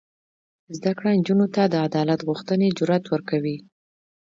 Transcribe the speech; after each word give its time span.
زده 0.75 0.91
کړه 0.97 1.09
نجونو 1.19 1.45
ته 1.55 1.63
د 1.67 1.75
عدالت 1.87 2.19
غوښتنې 2.27 2.67
جرات 2.77 3.03
ورکوي. 3.09 3.57